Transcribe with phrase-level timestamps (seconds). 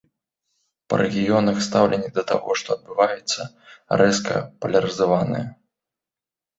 [0.93, 3.41] Па рэгіёнах стаўленне да таго, што адбываецца,
[4.03, 4.35] рэзка
[4.65, 5.45] палярызаванае.